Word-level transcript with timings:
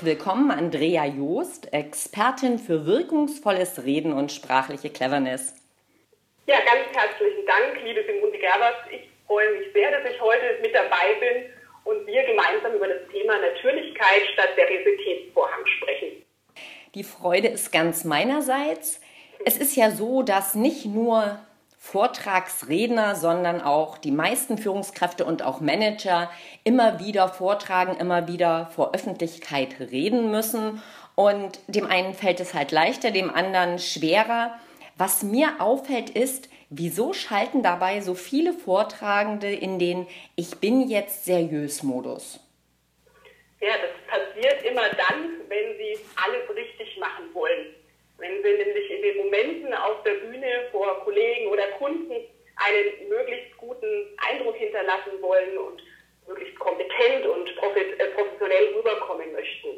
Herzlich 0.00 0.18
willkommen, 0.18 0.50
Andrea 0.50 1.04
Joost, 1.04 1.74
Expertin 1.74 2.58
für 2.58 2.86
wirkungsvolles 2.86 3.84
Reden 3.84 4.14
und 4.14 4.32
sprachliche 4.32 4.88
Cleverness. 4.88 5.54
Ja, 6.46 6.56
ganz 6.60 6.88
herzlichen 6.90 7.44
Dank, 7.44 7.84
liebe 7.84 8.02
Simone 8.06 8.38
Gerbers. 8.38 8.76
Ich 8.90 9.10
freue 9.26 9.58
mich 9.58 9.70
sehr, 9.74 9.90
dass 9.90 10.10
ich 10.10 10.18
heute 10.18 10.58
mit 10.62 10.74
dabei 10.74 11.20
bin 11.20 11.52
und 11.84 12.06
wir 12.06 12.22
gemeinsam 12.22 12.76
über 12.76 12.88
das 12.88 13.06
Thema 13.12 13.34
Natürlichkeit 13.42 14.22
statt 14.32 14.48
Seriositätsvorhang 14.56 15.66
sprechen. 15.66 16.24
Die 16.94 17.04
Freude 17.04 17.48
ist 17.48 17.70
ganz 17.70 18.04
meinerseits. 18.04 19.02
Es 19.44 19.58
ist 19.58 19.76
ja 19.76 19.90
so, 19.90 20.22
dass 20.22 20.54
nicht 20.54 20.86
nur 20.86 21.38
Vortragsredner, 21.82 23.16
sondern 23.16 23.62
auch 23.62 23.96
die 23.96 24.10
meisten 24.10 24.58
Führungskräfte 24.58 25.24
und 25.24 25.42
auch 25.42 25.60
Manager 25.60 26.30
immer 26.62 27.00
wieder 27.00 27.26
vortragen, 27.28 27.96
immer 27.98 28.28
wieder 28.28 28.70
vor 28.76 28.94
Öffentlichkeit 28.94 29.80
reden 29.80 30.30
müssen. 30.30 30.82
Und 31.16 31.58
dem 31.68 31.86
einen 31.86 32.12
fällt 32.12 32.38
es 32.38 32.52
halt 32.52 32.70
leichter, 32.70 33.10
dem 33.10 33.34
anderen 33.34 33.78
schwerer. 33.78 34.60
Was 34.96 35.22
mir 35.22 35.54
auffällt 35.58 36.10
ist, 36.10 36.50
wieso 36.68 37.14
schalten 37.14 37.62
dabei 37.62 38.02
so 38.02 38.14
viele 38.14 38.52
Vortragende 38.52 39.50
in 39.50 39.78
den 39.78 40.06
Ich 40.36 40.58
bin 40.58 40.86
jetzt 40.86 41.24
seriös 41.24 41.82
Modus? 41.82 42.40
Ja, 43.60 43.72
das 43.72 43.90
passiert 44.06 44.62
immer 44.64 44.88
dann, 44.90 45.40
wenn 45.48 45.78
sie 45.78 45.98
alles 46.14 46.54
richtig 46.54 46.98
machen 46.98 47.24
wollen. 47.32 47.74
Wenn 48.20 48.42
Sie 48.42 48.52
nämlich 48.52 48.90
in 48.90 49.00
den 49.00 49.16
Momenten 49.16 49.72
auf 49.72 50.02
der 50.02 50.12
Bühne 50.12 50.68
vor 50.70 51.02
Kollegen 51.04 51.46
oder 51.48 51.66
Kunden 51.78 52.12
einen 52.56 53.08
möglichst 53.08 53.56
guten 53.56 54.18
Eindruck 54.28 54.56
hinterlassen 54.56 55.22
wollen 55.22 55.56
und 55.56 55.82
möglichst 56.28 56.58
kompetent 56.58 57.24
und 57.24 57.48
äh, 57.48 58.06
professionell 58.14 58.74
rüberkommen 58.74 59.32
möchten. 59.32 59.68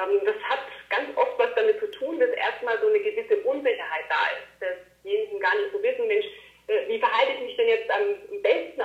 Ähm, 0.00 0.20
das 0.24 0.36
hat 0.48 0.60
ganz 0.88 1.14
oft 1.16 1.38
was 1.38 1.54
damit 1.54 1.78
zu 1.78 1.90
tun, 1.90 2.18
dass 2.18 2.30
erstmal 2.30 2.80
so 2.80 2.88
eine 2.88 3.00
gewisse 3.00 3.36
Unsicherheit 3.42 4.06
da 4.08 4.24
ist, 4.32 4.62
dass 4.62 4.76
diejenigen 5.04 5.38
gar 5.38 5.54
nicht 5.56 5.72
so 5.72 5.82
wissen, 5.82 6.08
Mensch, 6.08 6.26
äh, 6.68 6.88
wie 6.88 6.98
verhalte 6.98 7.32
ich 7.34 7.40
mich 7.40 7.56
denn 7.56 7.68
jetzt 7.68 7.90
am 7.90 8.40
besten 8.40 8.80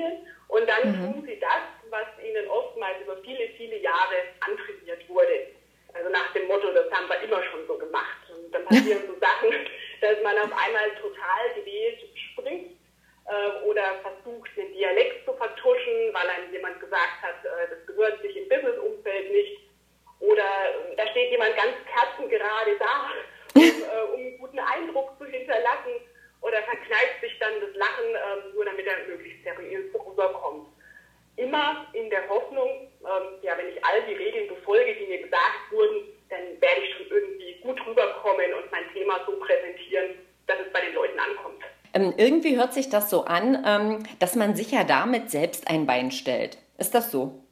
Bühne? 0.00 0.26
Und 0.48 0.68
dann 0.68 0.88
mhm. 0.88 1.12
tun 1.12 1.26
sie 1.26 1.38
das, 1.38 1.62
was 1.90 2.06
ihnen 2.24 2.48
oftmals 2.48 2.96
über 3.02 3.16
viele, 3.22 3.48
viele 3.56 3.78
Jahre 3.78 4.16
antrainiert 4.40 5.08
wurde. 5.08 5.46
Also 5.92 6.08
nach 6.10 6.32
dem 6.32 6.46
Motto, 6.46 6.72
das 6.72 6.90
haben 6.92 7.08
wir 7.08 7.20
immer 7.22 7.42
schon 7.50 7.66
so 7.66 7.76
gemacht. 7.76 8.22
Und 8.30 8.52
dann 8.54 8.64
passieren 8.64 9.02
so 9.06 9.14
Sachen, 9.20 9.50
dass 10.00 10.22
man 10.22 10.38
auf 10.38 10.52
einmal 10.52 10.90
total 11.00 11.54
gewählt 11.54 12.00
spricht 12.14 12.78
äh, 13.26 13.64
oder 13.64 13.82
versucht, 14.02 14.50
den 14.56 14.72
Dialekt 14.72 15.24
zu 15.24 15.32
vertuschen, 15.34 16.14
weil 16.14 16.28
einem 16.28 16.52
jemand 16.52 16.80
gesagt 16.80 17.22
hat, 17.22 17.44
äh, 17.44 17.70
das 17.70 17.86
gehört 17.86 18.22
sich 18.22 18.36
im 18.36 18.48
Businessumfeld 18.48 19.32
nicht. 19.32 19.60
Oder 20.20 20.42
äh, 20.42 20.96
da 20.96 21.06
steht 21.08 21.30
jemand 21.30 21.56
ganz 21.56 21.74
kerzengerade 21.90 22.76
da, 22.78 23.10
um, 23.54 23.62
äh, 23.62 24.14
um 24.14 24.20
einen 24.20 24.38
guten 24.38 24.58
Eindruck 24.58 25.18
zu 25.18 25.26
hinterlassen. 25.26 26.06
Oder 26.40 26.62
verkneift 26.62 27.20
sich 27.20 27.38
dann 27.38 27.52
das 27.60 27.74
Lachen, 27.74 28.08
ähm, 28.08 28.54
nur 28.54 28.64
damit 28.64 28.86
er 28.86 29.06
möglichst 29.06 29.44
seriös 29.44 29.92
rüberkommt 29.94 30.68
immer 31.40 31.86
in 31.92 32.10
der 32.10 32.28
Hoffnung, 32.28 32.88
ähm, 33.00 33.26
ja, 33.42 33.56
wenn 33.56 33.68
ich 33.68 33.84
all 33.84 34.02
die 34.06 34.14
Regeln 34.14 34.48
befolge, 34.48 34.94
die 34.94 35.06
mir 35.06 35.22
gesagt 35.22 35.70
wurden, 35.70 36.08
dann 36.28 36.60
werde 36.60 36.80
ich 36.82 36.94
schon 36.96 37.06
irgendwie 37.08 37.60
gut 37.62 37.80
rüberkommen 37.86 38.54
und 38.54 38.70
mein 38.70 38.92
Thema 38.92 39.20
so 39.26 39.32
präsentieren, 39.36 40.16
dass 40.46 40.58
es 40.60 40.72
bei 40.72 40.80
den 40.82 40.94
Leuten 40.94 41.18
ankommt. 41.18 41.62
Ähm, 41.94 42.09
irgendwie 42.20 42.56
hört 42.56 42.74
sich 42.74 42.90
das 42.90 43.08
so 43.08 43.24
an, 43.24 43.64
ähm, 43.66 44.02
dass 44.18 44.36
man 44.36 44.54
sich 44.54 44.70
ja 44.70 44.84
damit 44.84 45.30
selbst 45.30 45.68
ein 45.68 45.86
Bein 45.86 46.10
stellt. 46.10 46.58
Ist 46.78 46.94
das 46.94 47.10
so? 47.10 47.42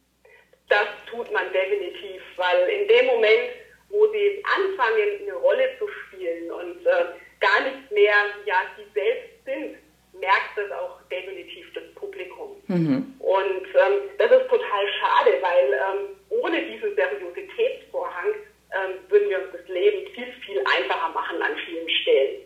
Das 0.69 0.87
tut 1.11 1.33
man 1.33 1.45
definitiv, 1.53 2.21
weil 2.37 2.69
in 2.69 2.87
dem 2.87 3.07
Moment, 3.07 3.49
wo 3.89 4.07
sie 4.13 4.45
anfangen, 4.45 5.23
eine 5.23 5.35
Rolle 5.35 5.71
zu 5.79 5.89
spielen 5.89 6.51
und 6.51 6.87
äh, 6.87 7.07
gar 7.41 7.63
nicht 7.63 7.91
mehr 7.91 8.15
ja, 8.45 8.57
sie 8.77 8.85
selbst 8.93 9.45
sind, 9.47 9.77
merkt 10.21 10.53
das 10.57 10.71
auch 10.73 11.01
definitiv 11.11 11.73
das 11.73 11.85
Publikum. 11.95 12.57
Mhm. 12.67 13.15
Und 13.21 13.67
ähm, 13.75 14.11
das 14.19 14.31
ist 14.31 14.49
total 14.51 14.85
schade, 15.01 15.39
weil 15.41 15.73
ähm, 15.73 16.17
ohne 16.29 16.63
diesen 16.67 16.95
Seriositätsvorhang 16.95 18.35
ähm, 18.75 18.99
würden 19.09 19.31
wir 19.31 19.39
uns 19.39 19.53
das 19.53 19.69
Leben 19.69 20.07
viel, 20.13 20.31
viel 20.45 20.63
einfacher 20.77 21.09
machen 21.15 21.41
an 21.41 21.57
vielen 21.65 21.89
Stellen. 21.89 22.43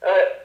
Äh, 0.00 0.39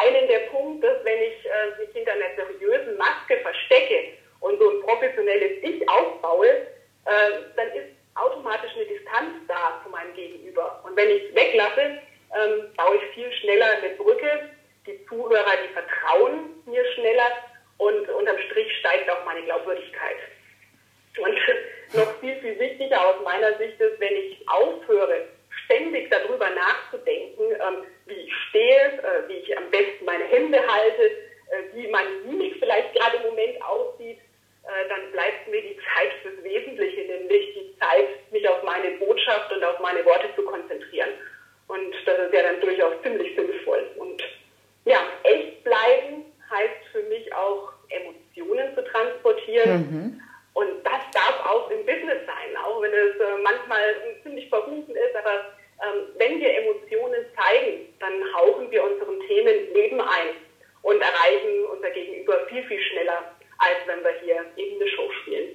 einen 0.00 0.28
der 0.28 0.50
Punkt, 0.50 0.82
dass 0.84 1.04
wenn 1.04 1.22
ich 1.22 1.46
äh, 1.46 1.80
mich 1.80 1.90
hinter 1.92 2.12
einer 2.12 2.34
seriösen 2.36 2.96
Maske 2.96 3.36
verstecke 3.42 4.14
und 4.40 4.58
so 4.58 4.70
ein 4.70 4.80
professionelles 4.82 5.62
Ich 5.62 5.88
aufbaue, 5.88 6.48
äh, 6.48 7.30
dann 7.56 7.68
ist 7.68 7.90
automatisch 8.14 8.72
eine 8.76 8.86
Distanz 8.86 9.32
da 9.48 9.80
zu 9.84 9.90
meinem 9.90 10.14
Gegenüber. 10.14 10.82
Und 10.84 10.96
wenn 10.96 11.10
ich 11.10 11.24
es 11.28 11.34
weglasse, 11.34 11.98
ähm, 12.36 12.72
baue 12.76 12.96
ich 12.96 13.14
viel 13.14 13.32
schneller 13.32 13.66
eine 13.78 13.90
Brücke 13.96 14.50
die 14.86 15.04
Zuhörer, 15.06 15.52
die 15.64 15.72
vertrauen 15.72 16.62
mir 16.66 16.84
schneller 16.94 17.30
und 17.78 18.08
unterm 18.10 18.38
Strich 18.46 18.70
steigt 18.78 19.10
auch 19.10 19.24
meine 19.24 19.42
Glaubwürdigkeit. 19.42 20.16
Und 21.18 21.36
noch 21.94 22.20
viel, 22.20 22.36
viel 22.40 22.58
wichtiger 22.58 23.00
aus 23.06 23.22
meiner 23.24 23.56
Sicht 23.58 23.80
ist, 23.80 24.00
wenn 24.00 24.14
ich 24.14 24.48
aufhöre, 24.48 25.26
ständig 25.70 26.10
darüber 26.10 26.50
nachzudenken, 26.50 27.44
ähm, 27.52 27.84
wie 28.06 28.14
ich 28.14 28.32
stehe, 28.48 28.98
äh, 28.98 29.28
wie 29.28 29.34
ich 29.34 29.56
am 29.56 29.70
besten 29.70 30.04
meine 30.04 30.24
Hände 30.24 30.58
halte, 30.66 31.02
äh, 31.02 31.74
wie 31.74 31.86
meine 31.88 32.10
Mimik 32.26 32.56
vielleicht 32.58 32.94
gerade 32.94 33.18
im 33.18 33.30
Moment 33.30 33.62
aussieht, 33.62 34.18
äh, 34.18 34.88
dann 34.88 35.12
bleibt 35.12 35.48
mir 35.48 35.62
die 35.62 35.76
Zeit 35.76 36.12
fürs 36.22 36.42
Wesentliche, 36.42 37.02
nämlich 37.02 37.54
die 37.54 37.78
Zeit, 37.78 38.08
mich 38.32 38.48
auf 38.48 38.62
meine 38.64 38.90
Botschaft 38.98 39.52
und 39.52 39.62
auf 39.64 39.78
meine 39.80 40.04
Worte 40.04 40.28
zu 40.34 40.42
konzentrieren. 40.42 41.10
Und 41.68 41.94
das 42.04 42.18
ist 42.18 42.34
ja 42.34 42.42
dann 42.42 42.60
durchaus 42.60 42.94
ziemlich 43.02 43.34
sinnvoll. 43.36 43.86
Und 43.96 44.22
ja, 44.84 44.98
echt 45.22 45.62
bleiben 45.62 46.24
heißt 46.50 46.84
für 46.90 47.02
mich 47.04 47.32
auch 47.32 47.72
Emotionen 47.88 48.74
zu 48.74 48.82
transportieren. 48.84 49.70
Mhm. 49.70 50.22
Und 50.54 50.84
das 50.84 51.00
darf 51.12 51.46
auch 51.46 51.70
im 51.70 51.86
Business 51.86 52.26
sein, 52.26 52.56
auch 52.64 52.82
wenn 52.82 52.92
es 52.92 53.16
äh, 53.20 53.42
manchmal 53.42 53.82
ziemlich 54.24 54.48
verrufen 54.48 54.94
ist. 54.96 55.14
Aber 55.16 55.54
ähm, 55.80 56.06
wenn 56.18 56.40
wir 56.40 56.54
Emotionen 56.54 57.24
zeigen, 57.36 57.88
dann 58.00 58.12
hauchen 58.34 58.70
wir 58.70 58.84
unseren 58.84 59.20
Themen 59.26 59.72
Leben 59.72 60.00
ein 60.00 60.36
und 60.82 61.00
erreichen 61.00 61.64
unser 61.72 61.90
Gegenüber 61.90 62.39
viel, 62.50 62.62
viel 62.64 62.80
schneller, 62.80 63.34
als 63.58 63.78
wenn 63.86 64.02
wir 64.02 64.12
hier 64.22 64.44
eben 64.56 64.80
eine 64.80 64.90
Show 64.90 65.10
spielen. 65.22 65.54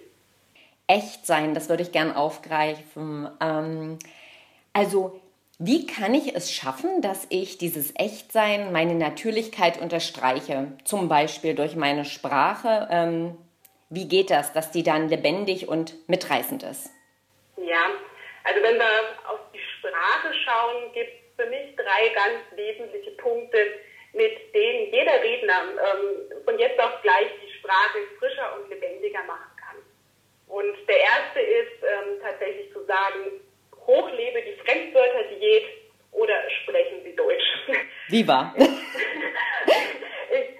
Echt 0.87 1.25
sein, 1.25 1.53
das 1.53 1.69
würde 1.69 1.83
ich 1.83 1.91
gern 1.91 2.11
aufgreifen. 2.15 3.29
Ähm, 3.41 3.99
also 4.73 5.19
wie 5.57 5.87
kann 5.87 6.13
ich 6.13 6.35
es 6.35 6.51
schaffen, 6.51 7.01
dass 7.01 7.27
ich 7.29 7.57
dieses 7.57 7.93
Echtsein, 7.95 8.73
meine 8.73 8.93
Natürlichkeit 8.93 9.79
unterstreiche? 9.79 10.73
Zum 10.83 11.07
Beispiel 11.07 11.55
durch 11.55 11.75
meine 11.75 12.03
Sprache. 12.03 12.89
Ähm, 12.91 13.37
wie 13.89 14.07
geht 14.07 14.31
das, 14.31 14.51
dass 14.51 14.71
die 14.71 14.83
dann 14.83 15.07
lebendig 15.07 15.69
und 15.69 15.93
mitreißend 16.09 16.63
ist? 16.63 16.91
Ja, 17.55 17.85
also 18.43 18.61
wenn 18.61 18.75
wir 18.75 18.89
auf 19.29 19.39
die 19.53 19.59
Sprache 19.59 20.33
schauen, 20.43 20.91
gibt 20.93 21.09
es 21.09 21.43
für 21.45 21.49
mich 21.49 21.75
drei 21.77 22.09
ganz 22.13 22.43
wesentliche 22.55 23.11
Punkte, 23.11 23.57
mit 24.11 24.53
denen 24.53 24.91
jeder 24.91 25.21
Redner 25.21 25.61
ähm, 25.71 26.34
von 26.45 26.59
jetzt 26.59 26.79
auf 26.79 27.01
gleich 27.01 27.27
die 27.43 27.51
Sprache 27.59 27.99
frischer 28.19 28.55
und 28.57 28.69
lebendiger 28.69 29.23
machen 29.23 29.49
kann. 29.57 29.77
Und 30.47 30.75
der 30.87 30.99
erste 30.99 31.41
ist 31.41 31.83
ähm, 31.83 32.21
tatsächlich 32.21 32.71
zu 32.71 32.85
sagen, 32.85 33.41
hochlebe 33.85 34.41
die 34.41 34.55
Fremdwörterdiät 34.63 35.65
oder 36.11 36.35
sprechen 36.63 37.03
Sie 37.03 37.15
Deutsch. 37.15 37.43
Viva! 38.09 38.53
ich 38.57 38.67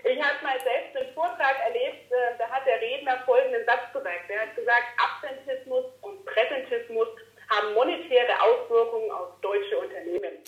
ich 0.06 0.22
habe 0.22 0.44
mal 0.44 0.60
selbst 0.62 0.98
einen 0.98 1.14
Vortrag 1.14 1.58
erlebt, 1.66 2.12
äh, 2.12 2.38
da 2.38 2.50
hat 2.50 2.66
der 2.66 2.82
Redner 2.82 3.22
folgenden 3.26 3.66
Satz 3.66 3.94
gesagt. 3.94 4.30
Er 4.30 4.42
hat 4.42 4.56
gesagt, 4.56 4.86
Absentismus 4.98 5.86
und 6.02 6.26
Präsentismus 6.26 7.08
haben 7.50 7.74
monetäre 7.74 8.42
Auswirkungen 8.42 9.12
auf 9.12 9.40
deutsche 9.42 9.78
Unternehmen. 9.78 10.40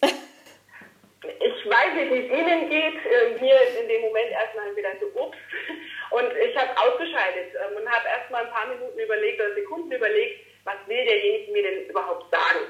Ich 1.40 1.66
weiß 1.66 1.94
nicht, 1.96 2.12
wie 2.12 2.28
es 2.28 2.32
Ihnen 2.32 2.70
geht. 2.70 3.06
Äh, 3.06 3.42
mir 3.42 3.56
ist 3.64 3.82
in 3.82 3.88
dem 3.88 4.02
Moment 4.02 4.32
erstmal 4.32 4.76
wieder 4.76 4.92
so, 5.00 5.08
ups. 5.20 5.38
Und 6.12 6.32
ich 6.38 6.56
habe 6.56 6.70
ausgeschaltet 6.78 7.54
ähm, 7.56 7.78
und 7.78 7.90
habe 7.90 8.08
erstmal 8.08 8.46
ein 8.46 8.52
paar 8.52 8.68
Minuten 8.68 8.98
überlegt 8.98 9.42
oder 9.42 9.56
Sekunden 9.56 9.92
überlegt, 9.92 10.46
was 10.64 10.76
will 10.88 11.04
derjenige 11.04 11.52
mir 11.52 11.64
denn 11.64 11.90
überhaupt 11.90 12.30
sagen? 12.32 12.68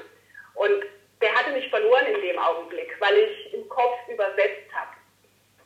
Und 0.54 0.84
der 1.20 1.34
hatte 1.34 1.50
mich 1.50 1.68
verloren 1.68 2.06
in 2.06 2.20
dem 2.20 2.38
Augenblick, 2.38 2.94
weil 3.00 3.16
ich 3.18 3.54
im 3.54 3.68
Kopf 3.68 3.96
übersetzt 4.08 4.72
habe. 4.72 4.96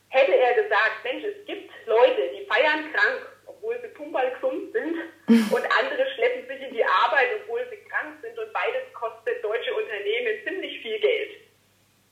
Hätte 0.09 0.35
er 0.35 0.53
gesagt, 0.53 1.03
Mensch, 1.03 1.23
es 1.23 1.45
gibt 1.45 1.71
Leute, 1.85 2.29
die 2.35 2.45
feiern 2.45 2.91
krank, 2.93 3.27
obwohl 3.45 3.79
sie 3.81 3.87
pumperl 3.89 4.31
gesund 4.31 4.73
sind, 4.73 4.97
und 5.27 5.65
andere 5.79 6.09
schleppen 6.15 6.47
sich 6.47 6.67
in 6.67 6.75
die 6.75 6.85
Arbeit, 6.85 7.29
obwohl 7.41 7.65
sie 7.69 7.77
krank 7.89 8.17
sind, 8.21 8.37
und 8.37 8.53
beides 8.53 8.93
kostet 8.93 9.43
deutsche 9.43 9.73
Unternehmen 9.73 10.43
ziemlich 10.43 10.81
viel 10.81 10.99
Geld. 10.99 11.31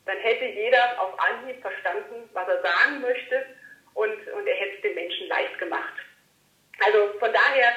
Dann 0.06 0.18
hätte 0.18 0.46
jeder 0.46 1.00
auf 1.00 1.18
Anhieb 1.20 1.62
verstanden, 1.62 2.30
was 2.34 2.48
er 2.48 2.62
sagen 2.62 3.02
möchte, 3.02 3.46
und, 3.94 4.10
und 4.10 4.48
er 4.48 4.56
hätte 4.56 4.76
es 4.78 4.82
den 4.82 4.96
Menschen 4.96 5.28
leicht 5.28 5.60
gemacht. 5.60 5.94
Also 6.86 7.20
von 7.20 7.32
daher, 7.32 7.74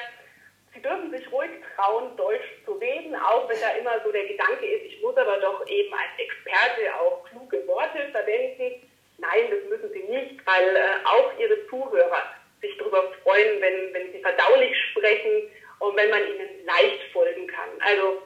Sie 0.73 0.81
dürfen 0.81 1.09
sich 1.09 1.31
ruhig 1.31 1.51
trauen, 1.75 2.17
Deutsch 2.17 2.45
zu 2.65 2.73
reden, 2.73 3.15
auch 3.15 3.47
wenn 3.47 3.59
da 3.61 3.69
immer 3.79 4.03
so 4.03 4.11
der 4.11 4.25
Gedanke 4.25 4.65
ist, 4.65 4.85
ich 4.85 5.01
muss 5.01 5.15
aber 5.15 5.37
doch 5.37 5.65
eben 5.67 5.93
als 5.93 6.19
Experte 6.19 6.93
auch 6.99 7.23
kluge 7.29 7.65
Worte 7.65 8.09
verwenden. 8.11 8.83
Nein, 9.17 9.45
das 9.49 9.69
müssen 9.69 9.93
sie 9.93 10.03
nicht, 10.03 10.45
weil 10.45 10.75
äh, 10.75 11.05
auch 11.05 11.31
ihre 11.39 11.65
Zuhörer 11.67 12.23
sich 12.61 12.77
darüber 12.77 13.03
freuen, 13.23 13.61
wenn, 13.61 13.93
wenn 13.93 14.11
sie 14.11 14.19
verdaulich 14.19 14.75
sprechen 14.91 15.49
und 15.79 15.95
wenn 15.95 16.09
man 16.09 16.21
ihnen 16.27 16.65
leicht 16.65 17.03
folgen 17.13 17.47
kann. 17.47 17.69
Also 17.79 18.21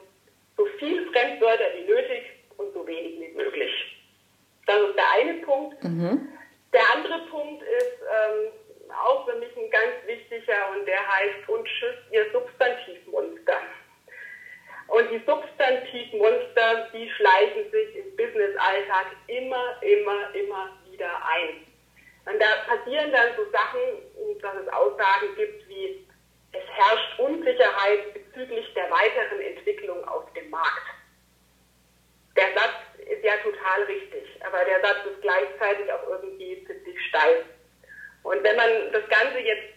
so 0.56 0.66
viel 0.78 1.08
Fremdwörter 1.12 1.66
wie 1.76 1.84
nötig 1.84 2.22
und 2.56 2.72
so 2.74 2.84
wenig 2.86 3.20
wie 3.20 3.36
möglich. 3.36 3.72
Das 4.66 4.80
ist 4.80 4.96
der 4.96 5.10
eine 5.12 5.34
Punkt. 5.44 5.82
Mhm. 5.84 6.28
Der 6.72 6.82
andere 6.94 7.18
Punkt 7.30 7.62
ist 7.62 7.98
ähm, 8.02 8.52
auch 8.92 9.26
für 9.28 9.36
mich 9.36 9.54
ein 9.56 9.70
ganz 9.70 9.94
wichtiger 10.06 10.70
und 10.72 10.86
der 10.86 11.00
heißt 11.06 11.48
und 11.48 11.68
schützt 11.68 12.12
ihr 12.12 12.30
Substantivmonster. 12.32 13.60
Und 14.88 15.08
die 15.10 15.22
Substantivmonster, 15.24 16.88
die 16.92 17.08
schleichen 17.10 17.70
sich 17.70 17.96
im 17.96 18.16
Business-Alltag 18.16 19.06
immer, 19.28 19.80
immer, 19.82 20.34
immer 20.34 20.78
wieder 20.90 21.10
ein. 21.26 21.66
Und 22.26 22.40
da 22.40 22.46
passieren 22.66 23.12
dann 23.12 23.28
so 23.36 23.48
Sachen, 23.50 23.80
dass 24.42 24.54
es 24.56 24.72
Aussagen 24.72 25.34
gibt 25.36 25.68
wie, 25.68 26.06
es 26.52 26.62
herrscht 26.74 27.18
Unsicherheit 27.18 28.14
bezüglich 28.14 28.74
der 28.74 28.90
weiteren 28.90 29.40
Entwicklung 29.40 30.04
auf 30.08 30.32
dem 30.32 30.50
Markt. 30.50 30.86
Der 32.36 32.52
Satz 32.54 32.98
ist 32.98 33.24
ja 33.24 33.36
total 33.42 33.82
richtig, 33.84 34.24
aber 34.44 34.64
der 34.64 34.80
Satz 34.80 35.06
ist 35.06 35.22
gleichzeitig 35.22 35.92
auch 35.92 36.08
irgendwie 36.08 36.64
ziemlich 36.66 37.06
steil. 37.08 37.44
Und 38.22 38.42
wenn 38.42 38.56
man 38.56 38.68
das 38.92 39.08
Ganze 39.08 39.38
jetzt 39.38 39.74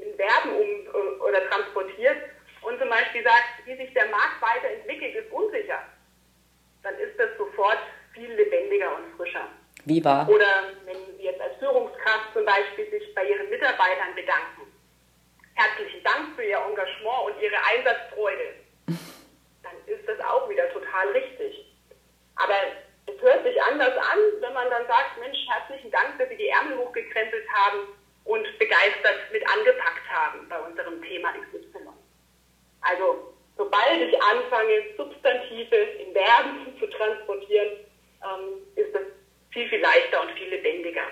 in 0.00 0.14
Verben 0.16 0.56
um, 0.56 1.20
oder 1.22 1.48
transportiert 1.48 2.16
und 2.62 2.78
zum 2.78 2.88
Beispiel 2.88 3.22
sagt, 3.22 3.64
wie 3.64 3.76
sich 3.76 3.92
der 3.94 4.06
Markt 4.06 4.40
weiterentwickelt, 4.40 5.14
ist 5.14 5.32
unsicher, 5.32 5.82
dann 6.82 6.94
ist 6.98 7.18
das 7.18 7.30
sofort 7.38 7.78
viel 8.12 8.30
lebendiger 8.32 8.96
und 8.96 9.16
frischer. 9.16 9.48
Wie 9.84 10.04
war? 10.04 10.28
Oder 10.28 10.70
wenn 10.84 11.16
Sie 11.16 11.24
jetzt 11.24 11.40
als 11.40 11.56
Führungskraft 11.58 12.32
zum 12.34 12.44
Beispiel 12.44 12.90
sich 12.90 13.14
bei 13.14 13.24
Ihren 13.24 13.48
Mitarbeitern 13.50 14.14
bedanken. 14.14 14.70
Herzlichen 15.54 16.02
Dank 16.04 16.36
für 16.36 16.44
Ihr 16.44 16.58
Engagement 16.58 17.26
und 17.26 17.42
Ihre 17.42 17.56
Einsatzfreude. 17.56 18.54
Dann 18.86 19.76
ist 19.86 20.06
das 20.06 20.20
auch 20.20 20.48
wieder 20.48 20.70
total 20.72 21.08
richtig. 21.08 21.66
Aber 22.36 22.54
es 23.06 23.20
hört 23.20 23.44
sich 23.44 23.60
anders 23.62 23.96
an, 23.96 24.18
wenn 24.40 24.52
man 24.52 24.70
dann 24.70 24.86
sagt, 24.86 25.18
Mensch, 25.20 25.38
herzlichen 25.48 25.90
Dank, 25.90 26.18
dass 26.18 26.28
Sie 26.28 26.36
die 26.36 26.40
Ärmel 26.52 26.78
hochgekrempelt 26.78 27.46
haben 27.52 27.88
und 28.24 28.46
begeistert 28.58 29.32
mit 29.32 29.42
angepackt 29.48 30.08
haben 30.10 30.48
bei 30.48 30.58
unserem 30.60 31.02
Thema 31.02 31.32
XY. 31.32 31.88
Also, 32.82 33.34
sobald 33.56 34.00
ich 34.00 34.22
anfange, 34.22 34.94
Substantive 34.96 35.76
in 35.76 36.12
Verben 36.12 36.76
zu 36.80 36.86
transportieren, 36.88 37.68
ähm, 38.22 38.66
ist 38.76 38.94
das 38.94 39.02
viel, 39.50 39.68
viel 39.68 39.80
leichter 39.80 40.22
und 40.22 40.30
viel 40.32 40.48
lebendiger. 40.48 41.02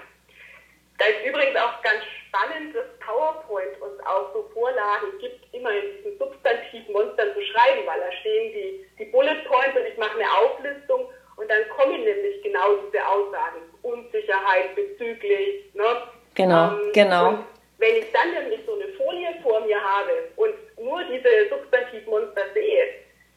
Da 0.98 1.06
ist 1.06 1.24
übrigens 1.24 1.56
auch 1.56 1.80
ganz 1.82 2.04
spannend, 2.28 2.76
dass 2.76 2.84
PowerPoint 3.00 3.80
uns 3.80 3.98
auch 4.04 4.32
so 4.34 4.50
Vorlagen 4.52 5.18
gibt, 5.18 5.54
immer 5.54 5.70
in 5.72 5.96
diesen 5.96 6.18
Substantivmonstern 6.18 7.34
zu 7.34 7.42
schreiben, 7.42 7.86
weil 7.86 8.00
da 8.00 8.12
stehen 8.20 8.52
die, 8.52 8.86
die 8.98 9.04
Bullet 9.06 9.42
Points 9.48 9.76
und 9.76 9.86
ich 9.86 9.96
mache 9.96 10.18
eine 10.18 10.30
Auflistung 10.30 11.10
und 11.40 11.48
dann 11.48 11.66
kommen 11.70 12.04
nämlich 12.04 12.42
genau 12.42 12.76
diese 12.76 13.06
Aussagen. 13.06 13.62
Unsicherheit 13.82 14.74
bezüglich, 14.76 15.72
ne? 15.72 16.02
Genau, 16.34 16.72
ähm, 16.76 16.92
genau. 16.92 17.44
wenn 17.78 17.96
ich 17.96 18.12
dann 18.12 18.30
nämlich 18.34 18.60
so 18.66 18.74
eine 18.74 18.88
Folie 18.92 19.34
vor 19.42 19.60
mir 19.60 19.80
habe 19.82 20.28
und 20.36 20.54
nur 20.78 21.02
diese 21.04 21.48
Substantivmonster 21.48 22.42
sehe, 22.52 22.84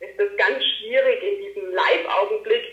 ist 0.02 0.20
das 0.20 0.28
ganz 0.36 0.62
schwierig 0.62 1.24
in 1.24 1.46
diesem 1.46 1.72
Live-Augenblick, 1.72 2.64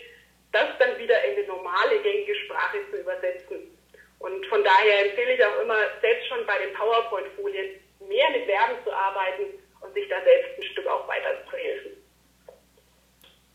das 0.51 0.67
dann 0.79 0.99
wieder 0.99 1.23
in 1.23 1.41
die 1.41 1.47
normale 1.47 1.97
gängige 1.99 2.35
Sprache 2.35 2.79
zu 2.91 2.97
übersetzen. 2.97 3.77
Und 4.19 4.45
von 4.47 4.61
daher 4.65 5.05
empfehle 5.05 5.35
ich 5.35 5.45
auch 5.45 5.61
immer, 5.61 5.77
selbst 6.01 6.27
schon 6.27 6.45
bei 6.45 6.57
den 6.59 6.73
PowerPoint-Folien 6.73 7.79
mehr 8.09 8.29
mit 8.31 8.45
Verben 8.45 8.75
zu 8.83 8.91
arbeiten 8.91 9.45
und 9.79 9.93
sich 9.93 10.09
da 10.09 10.21
selbst 10.25 10.59
ein 10.59 10.63
Stück 10.63 10.87
auch 10.87 11.07
weiter 11.07 11.37
zu 11.49 11.55
helfen. 11.55 11.91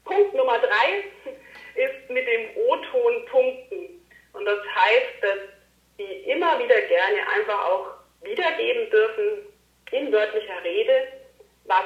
Punkt 0.06 0.34
Nummer 0.34 0.58
drei 0.58 1.05
ist 1.76 2.11
mit 2.11 2.26
dem 2.26 2.56
O-Ton 2.56 3.26
punkten. 3.26 4.06
Und 4.32 4.44
das 4.44 4.58
heißt, 4.75 5.23
dass 5.23 5.38
Sie 5.99 6.31
immer 6.31 6.58
wieder 6.58 6.81
gerne 6.82 7.26
einfach 7.34 7.64
auch 7.70 7.87
wiedergeben 8.23 8.90
dürfen 8.90 9.46
in 9.93 10.12
wörtlicher 10.12 10.62
Rede, 10.62 11.08
was 11.64 11.84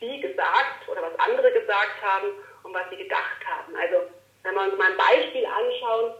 Sie 0.00 0.20
gesagt 0.20 0.88
oder 0.88 1.02
was 1.02 1.18
andere 1.18 1.52
gesagt 1.52 2.02
haben 2.02 2.28
und 2.64 2.74
was 2.74 2.88
Sie 2.90 2.96
gedacht 2.96 3.46
haben. 3.46 3.76
Also 3.76 4.02
wenn 4.42 4.54
wir 4.54 4.62
uns 4.62 4.76
mal 4.76 4.90
ein 4.90 4.96
Beispiel 4.96 5.46
anschauen, 5.46 6.14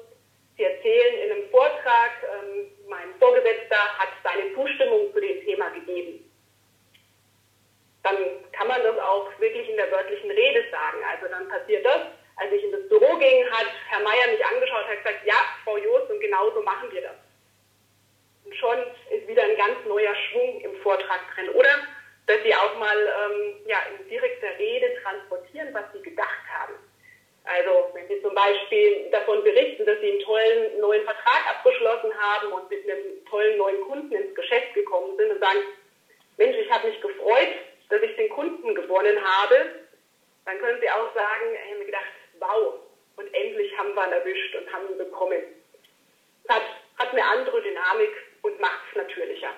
Sie 0.56 0.62
erzählen 0.62 1.14
in 1.25 1.32
einem 1.32 1.50
Vortrag, 1.50 2.12
ähm, 2.22 2.70
mein 2.88 3.12
Vorgesetzter 3.19 3.76
hat 3.99 4.11
seine 4.22 4.55
Zustimmung 4.55 5.12
zu 5.12 5.20
dem 5.20 5.44
Thema 5.44 5.69
gegeben. 5.70 6.31
Dann 8.05 8.16
kann 8.52 8.69
man 8.69 8.82
das 8.82 8.99
auch 8.99 9.28
wirklich 9.40 9.69
in 9.69 9.76
der 9.76 9.90
wörtlichen 9.90 10.31
Rede 10.31 10.64
sagen. 10.70 10.99
Also 11.11 11.26
dann 11.28 11.49
passiert 11.49 11.84
das, 11.84 12.02
als 12.37 12.53
ich 12.53 12.65
in 12.65 12.73
das 12.73 12.89
Büro 12.89 13.17
ging, 13.17 13.51
hat 13.51 13.67
Herr 13.89 14.01
Meier 14.01 14.27
mich 14.29 14.45
angeschaut 14.45 14.85
und 14.85 14.91
hat 14.91 15.05
gesagt, 15.05 15.27
ja, 15.27 15.37
Frau 15.65 15.77
Joost, 15.77 16.11
und 16.11 16.21
genau 16.21 16.51
so 16.51 16.63
machen 16.63 16.91
wir 16.93 17.03
das. 17.03 17.17
Und 18.45 18.55
schon 18.57 18.79
ist 19.11 19.27
wieder 19.27 19.43
ein 19.43 19.57
ganz 19.57 19.85
neuer 19.87 20.15
Schwung 20.15 20.61
im 20.61 20.77
Vortrag 20.83 21.21
drin. 21.35 21.49
Oder 21.51 21.71
dass 22.27 22.43
Sie 22.43 22.55
auch 22.55 22.79
mal 22.79 22.97
ähm, 22.97 23.57
ja, 23.67 23.79
in 23.99 24.09
direkter 24.09 24.59
Rede 24.59 24.95
transportieren, 25.03 25.69
was 25.73 25.85
Sie 25.93 26.03
gedacht 26.03 26.43
haben. 26.53 26.75
Also 27.45 27.91
wenn 27.93 28.09
Sie 28.09 28.23
zum 28.23 28.35
Beispiel 28.35 29.11
davon 29.11 29.45
berichten, 29.45 29.85
dass 29.85 30.01
Sie 30.01 30.11
einen 30.11 30.21
tollen 30.21 30.81
neuen 30.81 31.05
Vertrag 31.05 31.47
abgeschlossen 31.51 32.13
haben 32.19 32.53
und 32.53 32.71
mit 32.71 32.89
einem 32.89 33.25
tollen 33.27 33.59
neuen 33.59 33.81
Kunden 33.83 34.15
ins 34.15 34.35
Geschäft 34.35 34.73
gekommen 34.75 35.17
sind 35.17 35.33
und 35.33 35.41
sagen, 35.41 35.61
Mensch, 36.39 36.57
ich 36.57 36.71
habe 36.71 36.89
mich 36.89 37.01
gefreut, 37.01 37.49
dass 37.91 38.03
ich 38.03 38.17
den 38.17 38.31
Kunden 38.31 38.75
gewonnen 38.75 39.23
habe, 39.23 39.85
dann 40.47 40.59
können 40.59 40.81
Sie 40.81 40.91
auch 40.91 41.14
sagen, 41.14 41.53
ich 41.53 41.71
habe 41.71 41.79
mir 41.81 41.87
gedacht, 41.87 42.05
wow, 42.47 42.75
und 43.17 43.27
endlich 43.33 43.77
haben 43.79 43.95
wir 43.95 44.07
ihn 44.07 44.13
erwischt 44.13 44.55
und 44.57 44.73
haben 44.73 44.91
ihn 44.91 44.99
bekommen. 44.99 45.43
Das 46.47 46.57
hat, 46.57 46.63
hat 46.99 47.13
eine 47.13 47.25
andere 47.25 47.63
Dynamik 47.63 48.13
und 48.43 48.61
macht 48.61 48.81
es 48.91 48.97
natürlicher. 48.97 49.51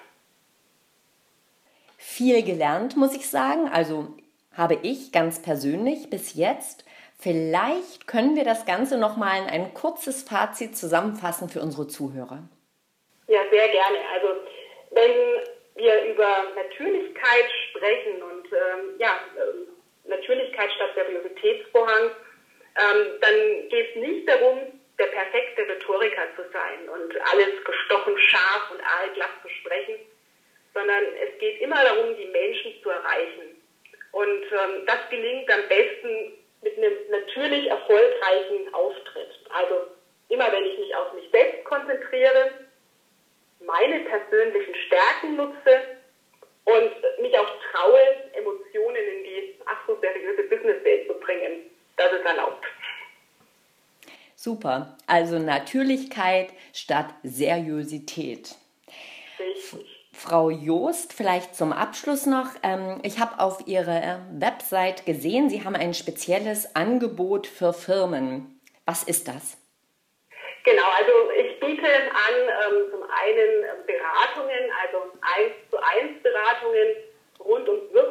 Viel 1.99 2.43
gelernt, 2.43 2.97
muss 2.97 3.15
ich 3.15 3.29
sagen. 3.29 3.69
Also 3.69 4.09
habe 4.57 4.79
ich 4.83 5.13
ganz 5.13 5.43
persönlich 5.43 6.11
bis 6.11 6.35
jetzt. 6.35 6.85
Vielleicht 7.19 8.07
können 8.07 8.37
wir 8.37 8.45
das 8.45 8.67
Ganze 8.67 8.99
nochmal 8.99 9.43
in 9.43 9.49
ein 9.49 9.75
kurzes 9.75 10.23
Fazit 10.23 10.77
zusammenfassen 10.77 11.49
für 11.49 11.61
unsere 11.61 11.89
Zuhörer. 11.89 12.43
Ja, 13.27 13.41
sehr 13.51 13.69
gerne. 13.69 13.99
Also 14.13 14.29
wenn 14.91 15.13
wir 15.75 16.05
über 16.05 16.29
Natürlichkeit 16.55 17.51
sprechen 17.71 18.23
und 18.23 18.47
ähm, 18.53 18.95
ja, 18.99 19.19
ähm, 19.37 19.69
Natürlichkeit 20.05 20.71
statt 20.73 20.91
Seriositätsvorhang, 20.95 22.11
ähm, 22.77 23.21
dann 23.21 23.69
geht 23.69 23.91
es 23.91 23.97
nicht 23.97 24.29
darum, 24.29 24.61
der 24.99 25.07
perfekte 25.07 25.69
Rhetoriker 25.69 26.27
zu 26.37 26.43
sein 26.53 26.89
und 26.89 27.15
alles 27.33 27.65
gestochen 27.65 28.19
scharf 28.19 28.71
und 28.71 28.81
aalglatt 28.81 29.43
zu 29.43 29.49
sprechen, 29.49 29.97
sondern 30.75 31.05
es 31.23 31.39
geht 31.39 31.61
immer 31.61 31.83
darum, 31.83 32.17
die 32.17 32.27
Menschen 32.27 32.73
zu 32.83 32.91
erreichen. 32.91 33.63
Und 34.13 34.45
ähm, 34.53 34.87
das 34.87 34.99
gelingt 35.11 35.51
am 35.51 35.69
besten 35.69 36.33
mit 36.63 36.77
einem 36.79 36.95
natürlich 37.11 37.67
erfolgreichen 37.67 38.73
Auftritt. 38.73 39.31
Also 39.51 39.87
immer 40.29 40.51
wenn 40.53 40.65
ich 40.65 40.79
mich 40.79 40.95
auf 40.95 41.13
mich 41.13 41.31
selbst 41.31 41.65
konzentriere, 41.65 42.51
meine 43.61 44.01
persönlichen 44.01 44.75
Stärken 44.87 45.37
nutze 45.37 45.81
und 46.65 47.21
mich 47.21 47.39
auch 47.39 47.51
traue, 47.71 48.01
Emotionen 48.33 48.97
in 48.97 49.25
die 49.25 49.61
ach 49.67 49.87
so 49.87 49.99
seriöse 50.01 50.43
Businesswelt 50.45 51.07
zu 51.07 51.15
bringen. 51.21 51.71
Das 51.97 52.13
ist 52.13 52.25
erlaubt. 52.25 52.65
Super. 54.35 54.97
Also 55.07 55.39
Natürlichkeit 55.39 56.51
statt 56.73 57.07
Seriosität. 57.23 58.55
Richtig. 59.39 59.97
Frau 60.13 60.49
Joost, 60.49 61.13
vielleicht 61.13 61.55
zum 61.55 61.73
Abschluss 61.73 62.25
noch. 62.25 62.47
Ähm, 62.63 63.01
ich 63.03 63.19
habe 63.19 63.39
auf 63.39 63.67
Ihrer 63.67 64.21
Website 64.33 65.05
gesehen, 65.05 65.51
Sie 65.51 65.65
haben 65.65 65.77
ein 65.77 65.93
spezielles 65.93 66.75
Angebot 66.75 67.47
für 67.47 67.75
Firmen. 67.75 68.61
Was 68.87 69.03
ist 69.03 69.29
das? 69.29 69.59
Genau, 70.65 70.89
also 70.99 71.13
ich 71.39 71.61
biete 71.61 71.87
an 71.87 72.35
ähm, 72.35 72.91
zum 72.91 73.03
einen 73.03 73.87
Beratungen, 73.87 74.71
also 74.83 75.13
eins 75.21 75.55
zu 75.71 75.77
eins 75.77 76.23
Beratungen 76.23 76.97
rund 77.39 77.69
um 77.69 77.77
wirkungsvolle 77.93 78.06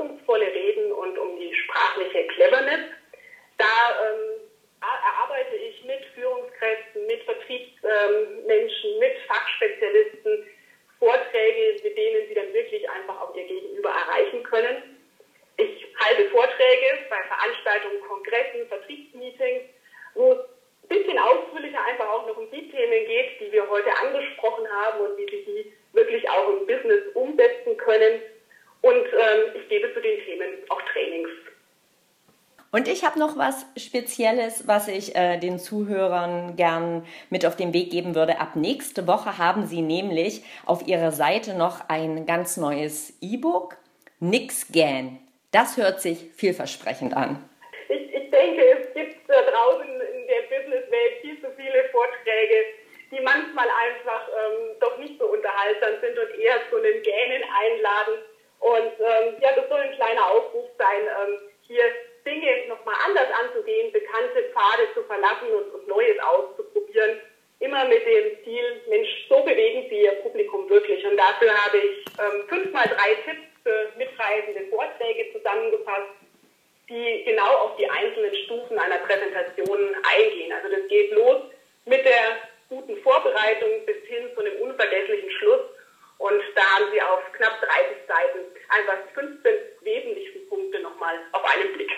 wir 23.56 23.70
heute 23.70 23.90
angesprochen 24.04 24.66
haben 24.70 25.00
und 25.00 25.18
wie 25.18 25.26
Sie 25.30 25.46
die 25.46 25.74
wirklich 25.94 26.30
auch 26.30 26.50
im 26.50 26.68
Business 26.68 27.04
umsetzen 27.14 27.78
können. 27.78 28.20
Und 28.82 29.06
ähm, 29.06 29.52
ich 29.56 29.68
gebe 29.70 29.94
zu 29.94 30.02
den 30.02 30.20
Themen 30.26 30.50
auch 30.70 30.82
Trainings. 30.94 31.30
Und 32.72 32.90
ich 32.90 33.06
habe 33.06 33.18
noch 33.18 33.38
was 33.38 33.66
Spezielles, 33.78 34.68
was 34.68 34.90
ich 34.90 35.16
äh, 35.16 35.38
den 35.38 35.60
Zuhörern 35.60 36.58
gern 36.58 37.08
mit 37.30 37.46
auf 37.46 37.56
den 37.56 37.74
Weg 37.74 37.90
geben 37.90 38.16
würde. 38.16 38.42
Ab 38.42 38.58
nächste 38.58 39.08
Woche 39.08 39.38
haben 39.38 39.66
Sie 39.66 39.82
nämlich 39.82 40.44
auf 40.66 40.86
Ihrer 40.86 41.14
Seite 41.14 41.54
noch 41.54 41.88
ein 41.88 42.26
ganz 42.26 42.58
neues 42.58 43.18
E-Book, 43.22 43.78
Nix 44.20 44.74
Gan. 44.74 45.20
Das 45.52 45.78
hört 45.78 46.02
sich 46.02 46.32
vielversprechend 46.36 47.16
an. 47.16 47.48
Ich, 47.88 48.14
ich 48.14 48.30
denke, 48.30 48.62
es 48.62 48.94
gibt 48.94 49.30
da 49.30 49.42
draußen 49.42 49.88
in 49.88 50.28
der 50.28 50.58
Businesswelt 50.58 51.14
viel 51.22 51.40
zu 51.40 51.48
viele 51.56 51.86
Vorträge 51.94 52.75
die 53.16 53.24
manchmal 53.24 53.68
einfach 53.70 54.28
ähm, 54.28 54.76
doch 54.80 54.98
nicht 54.98 55.18
so 55.20 55.26
unterhaltsam 55.26 56.02
sind 56.02 56.18
und 56.18 56.40
eher 56.40 56.60
zu 56.70 56.78
einem 56.78 57.02
Gähnen 57.02 57.44
einladen. 57.44 58.16
Und 58.60 58.94
ähm, 59.00 59.36
ja, 59.42 59.52
das 59.56 59.70
soll 59.70 59.80
ein 59.80 59.96
kleiner 59.96 60.32
Aufruf 60.32 60.66
sein, 60.78 61.02
ähm, 61.04 61.38
hier 61.62 61.84
Dinge 62.26 62.68
nochmal 62.68 62.96
anders 63.06 63.28
anzugehen, 63.44 63.92
bekannte 63.92 64.44
Pfade 64.52 64.88
zu 64.94 65.04
verlassen 65.04 65.48
und, 65.54 65.74
und 65.76 65.88
Neues 65.88 66.18
auszuprobieren. 66.20 67.22
Immer 67.60 67.86
mit 67.86 68.06
dem 68.06 68.44
Ziel, 68.44 68.82
Mensch, 68.90 69.10
so 69.30 69.42
bewegen 69.42 69.88
Sie 69.90 70.02
Ihr 70.02 70.12
Publikum 70.24 70.70
wirklich. 70.70 71.06
Und 71.06 71.16
dafür 71.16 71.54
habe 71.54 71.78
ich 71.78 72.06
ähm, 72.20 72.48
fünf 72.50 72.74
mal 72.74 72.88
drei 72.88 73.16
Tipps 73.24 73.48
für 73.64 73.92
mitreisende 73.98 74.68
Vorträge 74.70 75.32
zusammengefasst, 75.32 76.10
die 76.90 77.24
genau 77.24 77.52
auf 77.64 77.78
die 77.78 77.90
einzelnen 77.90 78.36
Stufen 78.44 78.78
einer 78.78 78.98
Präsentation 78.98 79.96
eingehen. 80.04 80.52
Also 80.52 80.76
das 80.76 80.88
geht 80.90 81.12
los 81.12 81.42
mit 81.86 82.04
der 82.04 82.38
guten 82.70 82.98
Vorbereitung 83.02 83.86
bis 83.86 83.98
hin 84.08 84.30
zu 84.34 84.42
einem 84.42 84.62
unvergesslichen 84.62 85.30
Schluss. 85.32 85.62
Und 86.18 86.42
da 86.56 86.62
haben 86.62 86.92
Sie 86.94 87.02
auf 87.02 87.20
knapp 87.34 87.60
30 87.60 87.98
Seiten 88.08 88.40
einfach 88.70 89.14
15 89.14 89.52
wesentlichste 89.82 90.40
Punkte 90.50 90.82
nochmal 90.82 91.16
auf 91.34 91.44
einen 91.44 91.74
Blick. 91.74 91.92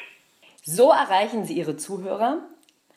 So 0.64 0.92
erreichen 0.92 1.46
Sie 1.46 1.54
Ihre 1.54 1.78
Zuhörer. 1.78 2.50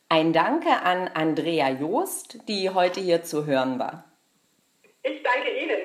Ein 0.09 0.33
Danke 0.33 0.71
an 0.71 1.09
Andrea 1.15 1.71
Joost, 1.71 2.49
die 2.49 2.71
heute 2.71 3.01
hier 3.01 3.23
zu 3.23 3.47
hören 3.47 3.79
war. 3.79 4.05
Ich 5.03 5.23
danke 5.23 5.51
Ihnen. 5.51 5.79